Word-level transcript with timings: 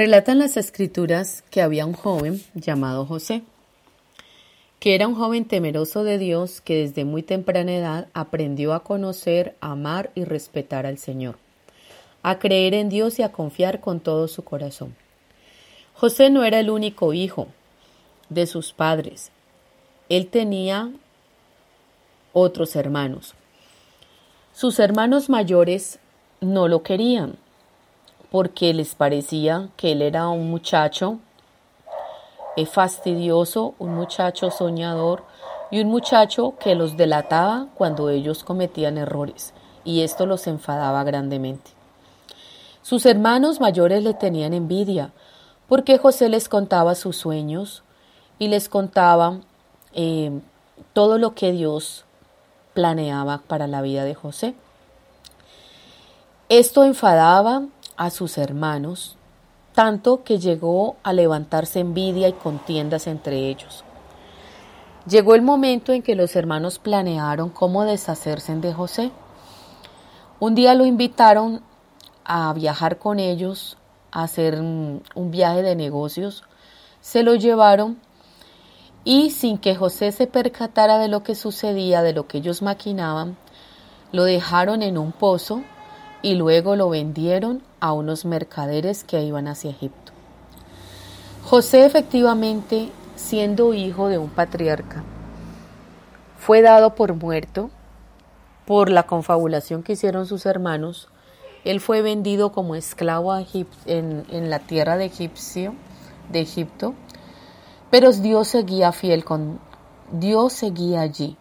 Relatan 0.00 0.38
las 0.38 0.56
escrituras 0.56 1.44
que 1.50 1.60
había 1.60 1.84
un 1.84 1.92
joven 1.92 2.42
llamado 2.54 3.04
José, 3.04 3.42
que 4.78 4.94
era 4.94 5.06
un 5.06 5.14
joven 5.14 5.44
temeroso 5.44 6.04
de 6.04 6.16
Dios 6.16 6.62
que 6.62 6.76
desde 6.76 7.04
muy 7.04 7.22
temprana 7.22 7.74
edad 7.74 8.08
aprendió 8.14 8.72
a 8.72 8.82
conocer, 8.82 9.56
amar 9.60 10.10
y 10.14 10.24
respetar 10.24 10.86
al 10.86 10.96
Señor, 10.96 11.36
a 12.22 12.38
creer 12.38 12.72
en 12.72 12.88
Dios 12.88 13.18
y 13.18 13.24
a 13.24 13.32
confiar 13.32 13.80
con 13.82 14.00
todo 14.00 14.26
su 14.26 14.42
corazón. 14.42 14.96
José 15.92 16.30
no 16.30 16.44
era 16.44 16.60
el 16.60 16.70
único 16.70 17.12
hijo 17.12 17.48
de 18.30 18.46
sus 18.46 18.72
padres. 18.72 19.30
Él 20.08 20.28
tenía 20.28 20.90
otros 22.32 22.74
hermanos. 22.74 23.34
Sus 24.54 24.78
hermanos 24.78 25.28
mayores 25.28 25.98
no 26.40 26.68
lo 26.68 26.82
querían 26.82 27.36
porque 28.30 28.72
les 28.72 28.94
parecía 28.94 29.68
que 29.76 29.92
él 29.92 30.02
era 30.02 30.28
un 30.28 30.50
muchacho 30.50 31.18
eh, 32.56 32.66
fastidioso, 32.66 33.74
un 33.78 33.94
muchacho 33.94 34.50
soñador 34.50 35.24
y 35.70 35.80
un 35.80 35.88
muchacho 35.88 36.54
que 36.58 36.74
los 36.74 36.96
delataba 36.96 37.68
cuando 37.74 38.10
ellos 38.10 38.44
cometían 38.44 38.98
errores, 38.98 39.52
y 39.84 40.02
esto 40.02 40.26
los 40.26 40.46
enfadaba 40.46 41.04
grandemente. 41.04 41.70
Sus 42.82 43.06
hermanos 43.06 43.60
mayores 43.60 44.02
le 44.02 44.14
tenían 44.14 44.52
envidia, 44.52 45.12
porque 45.68 45.98
José 45.98 46.28
les 46.28 46.48
contaba 46.48 46.94
sus 46.94 47.16
sueños 47.16 47.84
y 48.38 48.48
les 48.48 48.68
contaba 48.68 49.40
eh, 49.92 50.40
todo 50.92 51.18
lo 51.18 51.34
que 51.34 51.52
Dios 51.52 52.04
planeaba 52.74 53.38
para 53.46 53.66
la 53.66 53.82
vida 53.82 54.04
de 54.04 54.14
José. 54.14 54.54
Esto 56.48 56.84
enfadaba 56.84 57.62
a 58.00 58.08
sus 58.08 58.38
hermanos, 58.38 59.18
tanto 59.74 60.24
que 60.24 60.38
llegó 60.38 60.96
a 61.02 61.12
levantarse 61.12 61.80
envidia 61.80 62.28
y 62.28 62.32
contiendas 62.32 63.06
entre 63.06 63.50
ellos. 63.50 63.84
Llegó 65.06 65.34
el 65.34 65.42
momento 65.42 65.92
en 65.92 66.00
que 66.00 66.14
los 66.14 66.34
hermanos 66.34 66.78
planearon 66.78 67.50
cómo 67.50 67.84
deshacerse 67.84 68.56
de 68.56 68.72
José. 68.72 69.10
Un 70.38 70.54
día 70.54 70.72
lo 70.72 70.86
invitaron 70.86 71.60
a 72.24 72.50
viajar 72.54 72.96
con 72.96 73.18
ellos, 73.20 73.76
a 74.12 74.22
hacer 74.22 74.58
un 74.58 75.30
viaje 75.30 75.62
de 75.62 75.76
negocios. 75.76 76.44
Se 77.02 77.22
lo 77.22 77.34
llevaron 77.34 77.98
y 79.04 79.28
sin 79.28 79.58
que 79.58 79.76
José 79.76 80.10
se 80.12 80.26
percatara 80.26 80.96
de 80.96 81.08
lo 81.08 81.22
que 81.22 81.34
sucedía, 81.34 82.00
de 82.00 82.14
lo 82.14 82.26
que 82.26 82.38
ellos 82.38 82.62
maquinaban, 82.62 83.36
lo 84.10 84.24
dejaron 84.24 84.82
en 84.82 84.96
un 84.96 85.12
pozo 85.12 85.60
y 86.22 86.34
luego 86.34 86.76
lo 86.76 86.88
vendieron 86.88 87.62
a 87.80 87.92
unos 87.92 88.24
mercaderes 88.24 89.04
que 89.04 89.22
iban 89.22 89.48
hacia 89.48 89.70
Egipto. 89.70 90.12
José 91.44 91.84
efectivamente, 91.84 92.90
siendo 93.16 93.74
hijo 93.74 94.08
de 94.08 94.18
un 94.18 94.30
patriarca, 94.30 95.02
fue 96.38 96.62
dado 96.62 96.94
por 96.94 97.14
muerto 97.14 97.70
por 98.66 98.90
la 98.90 99.04
confabulación 99.04 99.82
que 99.82 99.94
hicieron 99.94 100.26
sus 100.26 100.46
hermanos. 100.46 101.08
Él 101.64 101.80
fue 101.80 102.02
vendido 102.02 102.52
como 102.52 102.74
esclavo 102.74 103.34
en, 103.86 104.50
la 104.50 104.60
tierra 104.60 104.96
de, 104.96 105.06
Egipcio, 105.06 105.74
de 106.30 106.40
Egipto, 106.40 106.94
pero 107.90 108.12
Dios 108.12 108.48
seguía 108.48 108.92
fiel 108.92 109.24
con 109.24 109.58
Dios 110.12 110.54
seguía 110.54 111.02
allí 111.02 111.36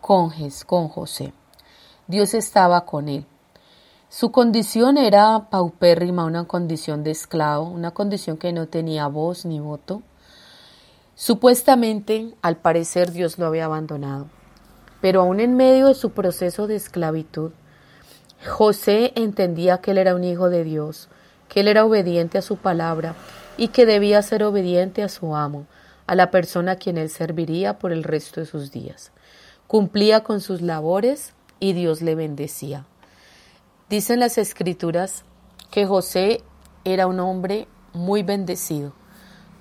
con, 0.00 0.32
con 0.66 0.88
José. 0.88 1.34
Dios 2.06 2.34
estaba 2.34 2.86
con 2.86 3.08
él. 3.08 3.26
Su 4.12 4.32
condición 4.32 4.98
era 4.98 5.50
paupérrima, 5.50 6.24
una 6.24 6.42
condición 6.42 7.04
de 7.04 7.12
esclavo, 7.12 7.70
una 7.70 7.92
condición 7.92 8.38
que 8.38 8.52
no 8.52 8.66
tenía 8.66 9.06
voz 9.06 9.44
ni 9.44 9.60
voto. 9.60 10.02
Supuestamente, 11.14 12.34
al 12.42 12.56
parecer, 12.56 13.12
Dios 13.12 13.38
lo 13.38 13.46
había 13.46 13.66
abandonado. 13.66 14.26
Pero 15.00 15.20
aún 15.20 15.38
en 15.38 15.54
medio 15.56 15.86
de 15.86 15.94
su 15.94 16.10
proceso 16.10 16.66
de 16.66 16.74
esclavitud, 16.74 17.52
José 18.48 19.12
entendía 19.14 19.78
que 19.78 19.92
él 19.92 19.98
era 19.98 20.16
un 20.16 20.24
hijo 20.24 20.50
de 20.50 20.64
Dios, 20.64 21.08
que 21.48 21.60
él 21.60 21.68
era 21.68 21.84
obediente 21.84 22.36
a 22.36 22.42
su 22.42 22.56
palabra 22.56 23.14
y 23.56 23.68
que 23.68 23.86
debía 23.86 24.22
ser 24.22 24.42
obediente 24.42 25.04
a 25.04 25.08
su 25.08 25.36
amo, 25.36 25.66
a 26.08 26.16
la 26.16 26.32
persona 26.32 26.72
a 26.72 26.76
quien 26.76 26.98
él 26.98 27.10
serviría 27.10 27.78
por 27.78 27.92
el 27.92 28.02
resto 28.02 28.40
de 28.40 28.46
sus 28.46 28.72
días. 28.72 29.12
Cumplía 29.68 30.24
con 30.24 30.40
sus 30.40 30.62
labores 30.62 31.32
y 31.60 31.74
Dios 31.74 32.02
le 32.02 32.16
bendecía. 32.16 32.86
Dicen 33.90 34.20
las 34.20 34.38
escrituras 34.38 35.24
que 35.72 35.84
José 35.84 36.44
era 36.84 37.08
un 37.08 37.18
hombre 37.18 37.66
muy 37.92 38.22
bendecido. 38.22 38.92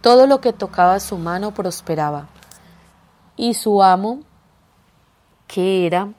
Todo 0.02 0.28
lo 0.28 0.40
que 0.40 0.54
tocaba 0.54 1.00
su 1.00 1.18
mano 1.18 1.52
prosperaba. 1.56 2.28
Y 3.38 3.56
su 3.56 3.82
amo, 3.82 4.20
que 5.48 5.88
era 5.88 6.10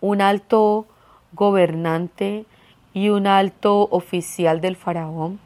un 0.00 0.22
alto 0.22 0.86
gobernante 1.32 2.46
y 2.94 3.10
un 3.10 3.26
alto 3.26 3.86
oficial 3.90 4.62
del 4.62 4.74
faraón, 4.74 5.38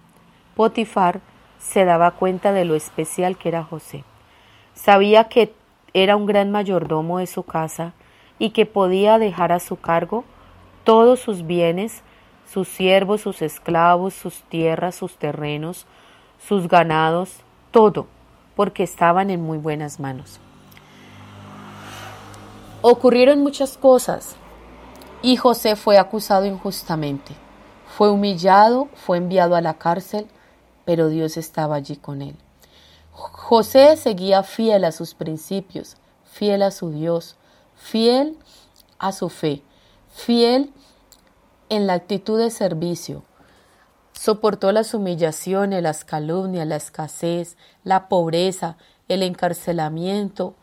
Potifar, 0.54 1.20
se 1.58 1.84
daba 1.84 2.12
cuenta 2.12 2.52
de 2.52 2.64
lo 2.64 2.76
especial 2.76 3.36
que 3.36 3.48
era 3.48 3.64
José. 3.64 4.04
Sabía 4.74 5.24
que 5.24 5.52
era 5.92 6.14
un 6.14 6.26
gran 6.26 6.52
mayordomo 6.52 7.18
de 7.18 7.26
su 7.26 7.42
casa 7.42 7.94
y 8.38 8.50
que 8.50 8.64
podía 8.64 9.18
dejar 9.18 9.50
a 9.50 9.58
su 9.58 9.74
cargo 9.74 10.22
todos 10.84 11.18
sus 11.18 11.44
bienes 11.48 12.04
sus 12.52 12.68
siervos, 12.68 13.22
sus 13.22 13.40
esclavos, 13.40 14.12
sus 14.12 14.42
tierras, 14.42 14.94
sus 14.94 15.16
terrenos, 15.16 15.86
sus 16.46 16.68
ganados, 16.68 17.36
todo, 17.70 18.06
porque 18.54 18.82
estaban 18.82 19.30
en 19.30 19.40
muy 19.40 19.56
buenas 19.56 19.98
manos. 20.00 20.38
Ocurrieron 22.82 23.40
muchas 23.40 23.78
cosas 23.78 24.36
y 25.22 25.36
José 25.36 25.76
fue 25.76 25.96
acusado 25.98 26.44
injustamente. 26.44 27.32
Fue 27.96 28.10
humillado, 28.10 28.88
fue 28.94 29.16
enviado 29.16 29.54
a 29.54 29.60
la 29.60 29.74
cárcel, 29.74 30.26
pero 30.84 31.08
Dios 31.08 31.36
estaba 31.36 31.76
allí 31.76 31.96
con 31.96 32.20
él. 32.20 32.36
José 33.12 33.96
seguía 33.96 34.42
fiel 34.42 34.84
a 34.84 34.92
sus 34.92 35.14
principios, 35.14 35.96
fiel 36.24 36.62
a 36.62 36.70
su 36.70 36.90
Dios, 36.90 37.36
fiel 37.76 38.36
a 38.98 39.12
su 39.12 39.28
fe, 39.28 39.62
fiel 40.10 40.72
en 41.72 41.86
la 41.86 41.94
actitud 41.94 42.38
de 42.38 42.50
servicio. 42.50 43.22
Soportó 44.12 44.72
las 44.72 44.92
humillaciones, 44.92 45.82
las 45.82 46.04
calumnias, 46.04 46.66
la 46.66 46.76
escasez, 46.76 47.56
la 47.82 48.08
pobreza, 48.08 48.76
el 49.08 49.22
encarcelamiento, 49.22 50.54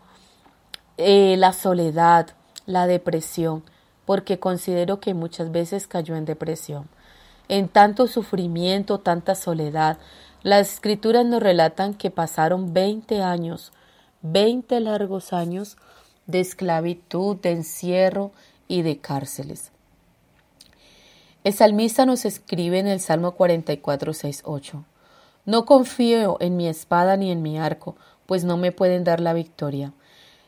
eh, 0.98 1.36
la 1.36 1.52
soledad, 1.54 2.28
la 2.68 2.86
depresión, 2.86 3.64
porque 4.06 4.38
considero 4.38 5.00
que 5.00 5.16
muchas 5.16 5.52
veces 5.52 5.88
cayó 5.88 6.16
en 6.16 6.26
depresión. 6.26 6.88
En 7.48 7.70
tanto 7.70 8.06
sufrimiento, 8.06 9.00
tanta 9.00 9.34
soledad, 9.34 9.98
las 10.44 10.74
escrituras 10.74 11.26
nos 11.26 11.42
relatan 11.42 11.96
que 11.96 12.12
pasaron 12.12 12.72
20 12.72 13.24
años, 13.24 13.72
20 14.22 14.80
largos 14.80 15.34
años 15.34 15.76
de 16.28 16.40
esclavitud, 16.40 17.38
de 17.38 17.50
encierro 17.54 18.32
y 18.68 18.84
de 18.84 19.00
cárceles. 19.00 19.72
El 21.46 21.54
salmista 21.54 22.06
nos 22.06 22.26
escribe 22.26 22.80
en 22.80 22.88
el 22.88 23.00
Salmo 23.00 23.32
44, 23.32 24.14
6, 24.14 24.42
8. 24.44 24.86
No 25.46 25.66
confío 25.66 26.36
en 26.42 26.58
mi 26.58 26.68
espada 26.68 27.16
ni 27.16 27.32
en 27.32 27.42
mi 27.42 27.58
arco, 27.58 27.96
pues 28.26 28.44
no 28.44 28.58
me 28.58 28.74
pueden 28.74 29.06
dar 29.06 29.22
la 29.22 29.32
victoria. 29.32 29.94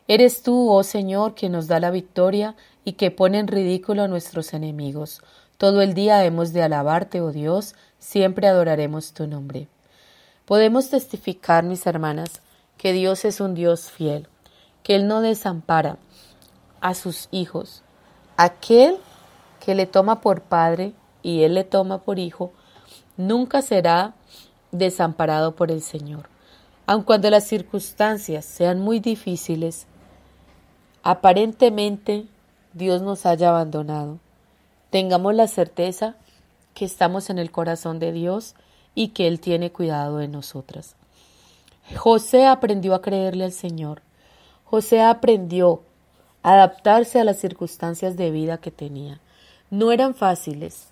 Eres 0.06 0.42
tú, 0.42 0.70
oh 0.70 0.82
Señor, 0.82 1.34
que 1.34 1.48
nos 1.48 1.66
da 1.66 1.80
la 1.80 1.90
victoria 1.90 2.56
y 2.84 2.92
que 2.92 3.10
pone 3.10 3.38
en 3.38 3.48
ridículo 3.48 4.02
a 4.02 4.08
nuestros 4.08 4.52
enemigos. 4.52 5.22
Todo 5.56 5.80
el 5.80 5.94
día 5.94 6.24
hemos 6.26 6.52
de 6.52 6.62
alabarte, 6.62 7.22
oh 7.22 7.32
Dios, 7.32 7.74
siempre 7.98 8.46
adoraremos 8.46 9.14
tu 9.14 9.26
nombre. 9.26 9.68
Podemos 10.44 10.90
testificar, 10.90 11.64
mis 11.64 11.86
hermanas, 11.86 12.42
que 12.76 12.92
Dios 12.92 13.24
es 13.24 13.40
un 13.40 13.54
Dios 13.54 13.90
fiel, 13.90 14.28
que 14.82 14.96
Él 14.96 15.06
no 15.06 15.22
desampara 15.22 15.96
a 16.82 16.92
sus 16.94 17.28
hijos. 17.30 17.82
Aquel 18.36 18.98
que 19.62 19.76
le 19.76 19.86
toma 19.86 20.20
por 20.20 20.42
padre 20.42 20.92
y 21.22 21.42
él 21.44 21.54
le 21.54 21.62
toma 21.62 21.98
por 22.02 22.18
hijo, 22.18 22.52
nunca 23.16 23.62
será 23.62 24.14
desamparado 24.72 25.54
por 25.54 25.70
el 25.70 25.82
Señor. 25.82 26.28
Aun 26.86 27.04
cuando 27.04 27.30
las 27.30 27.44
circunstancias 27.44 28.44
sean 28.44 28.80
muy 28.80 28.98
difíciles, 28.98 29.86
aparentemente 31.04 32.26
Dios 32.72 33.02
nos 33.02 33.24
haya 33.24 33.50
abandonado, 33.50 34.18
tengamos 34.90 35.32
la 35.32 35.46
certeza 35.46 36.16
que 36.74 36.84
estamos 36.84 37.30
en 37.30 37.38
el 37.38 37.52
corazón 37.52 38.00
de 38.00 38.10
Dios 38.10 38.56
y 38.96 39.08
que 39.08 39.28
Él 39.28 39.38
tiene 39.38 39.70
cuidado 39.70 40.16
de 40.16 40.26
nosotras. 40.26 40.96
José 41.96 42.46
aprendió 42.46 42.96
a 42.96 43.02
creerle 43.02 43.44
al 43.44 43.52
Señor. 43.52 44.02
José 44.64 45.02
aprendió 45.02 45.82
a 46.42 46.54
adaptarse 46.54 47.20
a 47.20 47.24
las 47.24 47.38
circunstancias 47.38 48.16
de 48.16 48.32
vida 48.32 48.58
que 48.58 48.72
tenía. 48.72 49.20
No 49.72 49.90
eran 49.90 50.14
fáciles, 50.14 50.88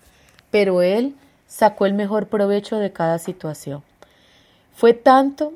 pero 0.49 0.81
él 0.81 1.15
sacó 1.45 1.85
el 1.85 1.93
mejor 1.93 2.29
provecho 2.29 2.77
de 2.77 2.91
cada 2.91 3.19
situación. 3.19 3.83
Fue 4.73 4.95
tanto 4.95 5.53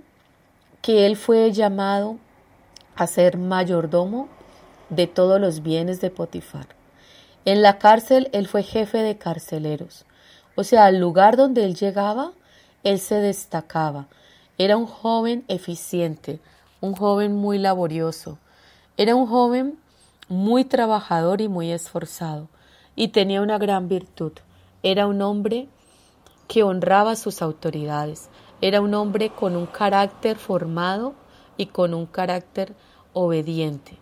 que 0.83 1.07
él 1.07 1.17
fue 1.17 1.51
llamado 1.51 2.19
a 2.95 3.07
ser 3.07 3.39
mayordomo 3.39 4.29
de 4.91 5.07
todos 5.07 5.41
los 5.41 5.63
bienes 5.63 6.01
de 6.01 6.11
Potifar. 6.11 6.67
En 7.45 7.63
la 7.63 7.79
cárcel 7.79 8.29
él 8.31 8.47
fue 8.47 8.61
jefe 8.61 8.99
de 8.99 9.17
carceleros. 9.17 10.05
O 10.53 10.63
sea, 10.63 10.85
al 10.85 10.99
lugar 10.99 11.35
donde 11.35 11.65
él 11.65 11.73
llegaba, 11.73 12.31
él 12.83 12.99
se 12.99 13.15
destacaba. 13.15 14.05
Era 14.59 14.77
un 14.77 14.85
joven 14.85 15.45
eficiente, 15.47 16.39
un 16.79 16.93
joven 16.93 17.33
muy 17.35 17.57
laborioso. 17.57 18.37
Era 18.97 19.15
un 19.15 19.25
joven 19.25 19.79
muy 20.27 20.63
trabajador 20.63 21.41
y 21.41 21.47
muy 21.47 21.71
esforzado. 21.71 22.49
Y 22.95 23.09
tenía 23.09 23.41
una 23.41 23.57
gran 23.57 23.87
virtud. 23.87 24.31
Era 24.83 25.07
un 25.07 25.21
hombre 25.21 25.67
que 26.47 26.63
honraba 26.63 27.15
sus 27.15 27.41
autoridades. 27.41 28.29
Era 28.61 28.81
un 28.81 28.93
hombre 28.93 29.29
con 29.29 29.55
un 29.55 29.65
carácter 29.65 30.37
formado 30.37 31.13
y 31.57 31.67
con 31.67 31.93
un 31.93 32.05
carácter 32.05 32.73
obediente. 33.13 33.97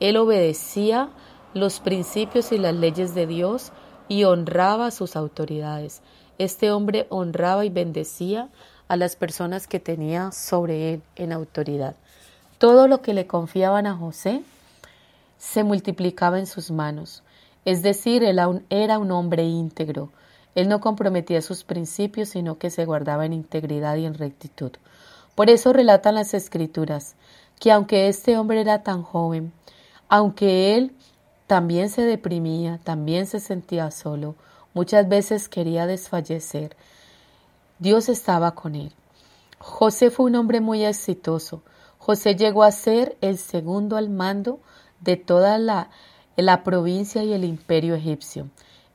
Él 0.00 0.16
obedecía 0.16 1.10
los 1.54 1.80
principios 1.80 2.52
y 2.52 2.58
las 2.58 2.74
leyes 2.74 3.14
de 3.14 3.26
Dios 3.26 3.72
y 4.08 4.24
honraba 4.24 4.90
sus 4.90 5.16
autoridades. 5.16 6.02
Este 6.38 6.72
hombre 6.72 7.06
honraba 7.10 7.64
y 7.64 7.70
bendecía 7.70 8.48
a 8.88 8.96
las 8.96 9.16
personas 9.16 9.66
que 9.66 9.80
tenía 9.80 10.32
sobre 10.32 10.94
él 10.94 11.02
en 11.16 11.32
autoridad. 11.32 11.94
Todo 12.58 12.88
lo 12.88 13.02
que 13.02 13.14
le 13.14 13.26
confiaban 13.26 13.86
a 13.86 13.96
José 13.96 14.42
se 15.38 15.64
multiplicaba 15.64 16.38
en 16.38 16.46
sus 16.46 16.70
manos. 16.70 17.22
Es 17.64 17.82
decir, 17.82 18.24
él 18.24 18.40
era 18.70 18.98
un 18.98 19.10
hombre 19.12 19.44
íntegro. 19.44 20.10
Él 20.54 20.68
no 20.68 20.80
comprometía 20.80 21.40
sus 21.42 21.64
principios, 21.64 22.30
sino 22.30 22.58
que 22.58 22.70
se 22.70 22.84
guardaba 22.84 23.24
en 23.24 23.32
integridad 23.32 23.96
y 23.96 24.04
en 24.04 24.14
rectitud. 24.14 24.72
Por 25.34 25.48
eso 25.48 25.72
relatan 25.72 26.16
las 26.16 26.34
escrituras 26.34 27.14
que 27.58 27.70
aunque 27.70 28.08
este 28.08 28.36
hombre 28.36 28.60
era 28.60 28.82
tan 28.82 29.02
joven, 29.02 29.52
aunque 30.08 30.76
él 30.76 30.94
también 31.46 31.88
se 31.90 32.02
deprimía, 32.02 32.80
también 32.82 33.26
se 33.26 33.38
sentía 33.38 33.90
solo, 33.90 34.34
muchas 34.74 35.08
veces 35.08 35.48
quería 35.48 35.86
desfallecer, 35.86 36.76
Dios 37.78 38.08
estaba 38.08 38.56
con 38.56 38.74
él. 38.74 38.92
José 39.58 40.10
fue 40.10 40.26
un 40.26 40.34
hombre 40.34 40.60
muy 40.60 40.84
exitoso. 40.84 41.62
José 41.98 42.34
llegó 42.34 42.64
a 42.64 42.72
ser 42.72 43.16
el 43.20 43.38
segundo 43.38 43.96
al 43.96 44.10
mando 44.10 44.58
de 45.00 45.16
toda 45.16 45.56
la, 45.58 45.88
la 46.36 46.62
provincia 46.62 47.22
y 47.22 47.32
el 47.32 47.44
imperio 47.44 47.94
egipcio. 47.94 48.48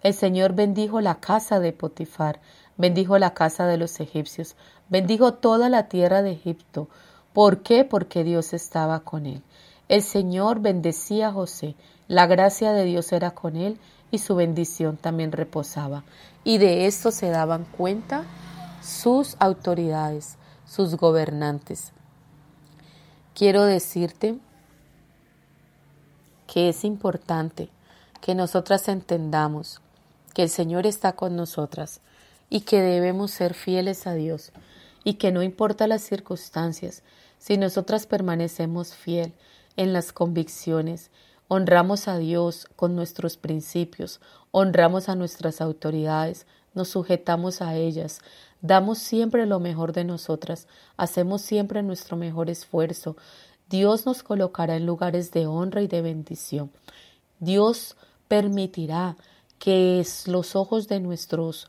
El 0.03 0.13
Señor 0.13 0.53
bendijo 0.53 1.01
la 1.01 1.15
casa 1.15 1.59
de 1.59 1.73
Potifar, 1.73 2.39
bendijo 2.77 3.17
la 3.17 3.33
casa 3.33 3.65
de 3.65 3.77
los 3.77 3.99
egipcios, 3.99 4.55
bendijo 4.89 5.33
toda 5.33 5.69
la 5.69 5.87
tierra 5.87 6.21
de 6.21 6.31
Egipto. 6.31 6.87
¿Por 7.33 7.61
qué? 7.63 7.83
Porque 7.83 8.23
Dios 8.23 8.53
estaba 8.53 9.01
con 9.01 9.25
él. 9.25 9.41
El 9.89 10.01
Señor 10.01 10.59
bendecía 10.59 11.29
a 11.29 11.33
José, 11.33 11.75
la 12.07 12.27
gracia 12.27 12.73
de 12.73 12.83
Dios 12.85 13.11
era 13.11 13.31
con 13.31 13.55
él 13.55 13.79
y 14.11 14.19
su 14.19 14.35
bendición 14.35 14.97
también 14.97 15.31
reposaba. 15.31 16.03
Y 16.43 16.57
de 16.57 16.87
esto 16.87 17.11
se 17.11 17.29
daban 17.29 17.65
cuenta 17.65 18.23
sus 18.81 19.35
autoridades, 19.39 20.37
sus 20.65 20.95
gobernantes. 20.95 21.91
Quiero 23.33 23.65
decirte 23.65 24.37
que 26.47 26.69
es 26.69 26.83
importante 26.83 27.69
que 28.21 28.33
nosotras 28.33 28.87
entendamos 28.87 29.81
que 30.33 30.43
el 30.43 30.49
Señor 30.49 30.85
está 30.85 31.13
con 31.13 31.35
nosotras 31.35 32.01
y 32.49 32.61
que 32.61 32.81
debemos 32.81 33.31
ser 33.31 33.53
fieles 33.53 34.07
a 34.07 34.13
Dios 34.13 34.51
y 35.03 35.15
que 35.15 35.31
no 35.31 35.43
importa 35.43 35.87
las 35.87 36.01
circunstancias, 36.01 37.03
si 37.37 37.57
nosotras 37.57 38.07
permanecemos 38.07 38.93
fiel 38.95 39.33
en 39.75 39.93
las 39.93 40.11
convicciones, 40.11 41.11
honramos 41.47 42.07
a 42.07 42.17
Dios 42.17 42.67
con 42.75 42.95
nuestros 42.95 43.37
principios, 43.37 44.19
honramos 44.51 45.07
a 45.07 45.15
nuestras 45.15 45.61
autoridades, 45.61 46.45
nos 46.73 46.89
sujetamos 46.89 47.61
a 47.61 47.75
ellas, 47.75 48.19
damos 48.61 48.97
siempre 48.97 49.45
lo 49.45 49.59
mejor 49.59 49.93
de 49.93 50.03
nosotras, 50.03 50.67
hacemos 50.97 51.41
siempre 51.41 51.83
nuestro 51.83 52.17
mejor 52.17 52.49
esfuerzo, 52.49 53.17
Dios 53.69 54.05
nos 54.05 54.23
colocará 54.23 54.75
en 54.75 54.85
lugares 54.85 55.31
de 55.31 55.47
honra 55.47 55.81
y 55.81 55.87
de 55.87 56.01
bendición. 56.01 56.71
Dios 57.39 57.95
permitirá 58.27 59.17
que 59.59 60.05
los 60.25 60.55
ojos 60.55 60.87
de 60.87 60.99
nuestros 60.99 61.67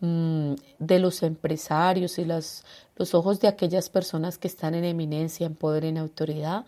mm, 0.00 0.54
de 0.78 0.98
los 0.98 1.22
empresarios 1.22 2.18
y 2.18 2.24
los 2.24 2.64
ojos 3.14 3.40
de 3.40 3.48
aquellas 3.48 3.88
personas 3.88 4.38
que 4.38 4.48
están 4.48 4.74
en 4.74 4.84
eminencia, 4.84 5.46
en 5.46 5.54
poder, 5.54 5.84
en 5.84 5.98
autoridad, 5.98 6.64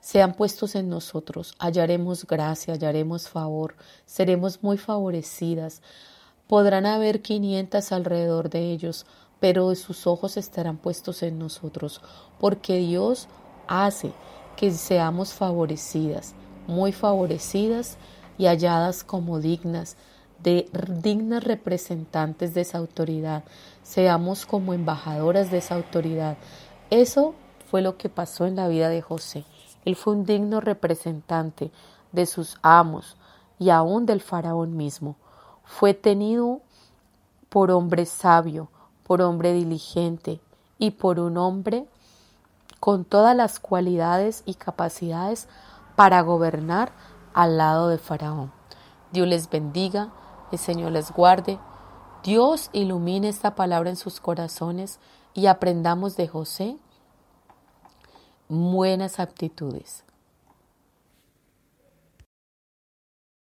sean 0.00 0.34
puestos 0.34 0.74
en 0.74 0.90
nosotros. 0.90 1.54
Hallaremos 1.58 2.26
gracia, 2.26 2.74
hallaremos 2.74 3.28
favor, 3.28 3.74
seremos 4.04 4.62
muy 4.62 4.76
favorecidas. 4.76 5.80
Podrán 6.46 6.84
haber 6.84 7.22
quinientas 7.22 7.90
alrededor 7.90 8.50
de 8.50 8.70
ellos, 8.70 9.06
pero 9.40 9.74
sus 9.74 10.06
ojos 10.06 10.36
estarán 10.36 10.76
puestos 10.76 11.22
en 11.22 11.38
nosotros, 11.38 12.02
porque 12.38 12.76
Dios 12.76 13.28
hace 13.68 14.12
que 14.56 14.70
seamos 14.70 15.32
favorecidas, 15.34 16.34
muy 16.66 16.92
favorecidas 16.92 17.96
y 18.38 18.46
halladas 18.46 19.04
como 19.04 19.40
dignas, 19.40 19.96
de 20.42 20.68
dignas 21.02 21.42
representantes 21.42 22.54
de 22.54 22.60
esa 22.60 22.78
autoridad, 22.78 23.44
seamos 23.82 24.46
como 24.46 24.74
embajadoras 24.74 25.50
de 25.50 25.58
esa 25.58 25.74
autoridad. 25.74 26.36
Eso 26.90 27.34
fue 27.70 27.80
lo 27.82 27.96
que 27.96 28.08
pasó 28.08 28.46
en 28.46 28.56
la 28.56 28.68
vida 28.68 28.88
de 28.88 29.02
José. 29.02 29.44
Él 29.84 29.96
fue 29.96 30.14
un 30.14 30.24
digno 30.24 30.60
representante 30.60 31.70
de 32.12 32.26
sus 32.26 32.58
amos 32.62 33.16
y 33.58 33.70
aún 33.70 34.06
del 34.06 34.20
faraón 34.20 34.76
mismo. 34.76 35.16
Fue 35.64 35.94
tenido 35.94 36.60
por 37.48 37.70
hombre 37.70 38.06
sabio, 38.06 38.68
por 39.02 39.22
hombre 39.22 39.52
diligente 39.52 40.40
y 40.78 40.92
por 40.92 41.20
un 41.20 41.36
hombre 41.38 41.86
con 42.84 43.06
todas 43.06 43.34
las 43.34 43.60
cualidades 43.60 44.42
y 44.44 44.56
capacidades 44.56 45.48
para 45.96 46.20
gobernar 46.20 46.92
al 47.32 47.56
lado 47.56 47.88
de 47.88 47.96
Faraón. 47.96 48.52
Dios 49.10 49.26
les 49.26 49.48
bendiga, 49.48 50.12
el 50.52 50.58
Señor 50.58 50.92
les 50.92 51.10
guarde, 51.10 51.58
Dios 52.24 52.68
ilumine 52.74 53.30
esta 53.30 53.54
palabra 53.54 53.88
en 53.88 53.96
sus 53.96 54.20
corazones 54.20 54.98
y 55.32 55.46
aprendamos 55.46 56.16
de 56.16 56.28
José 56.28 56.76
buenas 58.50 59.18
aptitudes. 59.18 60.03